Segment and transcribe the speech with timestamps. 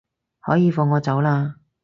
[0.39, 1.57] 可以放我走喇